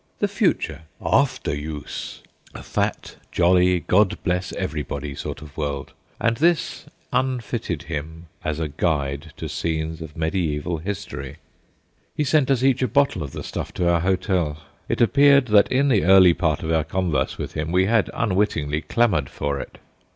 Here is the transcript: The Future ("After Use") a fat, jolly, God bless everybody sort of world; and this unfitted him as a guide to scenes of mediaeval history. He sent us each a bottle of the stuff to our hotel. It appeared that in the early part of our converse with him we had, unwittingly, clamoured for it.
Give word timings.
The 0.17 0.27
Future 0.27 0.81
("After 0.99 1.53
Use") 1.55 2.23
a 2.55 2.63
fat, 2.63 3.17
jolly, 3.31 3.81
God 3.81 4.17
bless 4.23 4.51
everybody 4.53 5.13
sort 5.13 5.43
of 5.43 5.55
world; 5.55 5.93
and 6.19 6.37
this 6.37 6.87
unfitted 7.13 7.83
him 7.83 8.25
as 8.43 8.59
a 8.59 8.67
guide 8.67 9.31
to 9.37 9.47
scenes 9.47 10.01
of 10.01 10.17
mediaeval 10.17 10.77
history. 10.79 11.37
He 12.15 12.23
sent 12.23 12.49
us 12.49 12.63
each 12.63 12.81
a 12.81 12.87
bottle 12.87 13.21
of 13.21 13.31
the 13.33 13.43
stuff 13.43 13.71
to 13.75 13.89
our 13.93 13.99
hotel. 13.99 14.63
It 14.89 15.01
appeared 15.01 15.45
that 15.49 15.71
in 15.71 15.89
the 15.89 16.03
early 16.03 16.33
part 16.33 16.63
of 16.63 16.71
our 16.71 16.83
converse 16.83 17.37
with 17.37 17.53
him 17.53 17.71
we 17.71 17.85
had, 17.85 18.09
unwittingly, 18.11 18.81
clamoured 18.81 19.29
for 19.29 19.59
it. 19.59 19.77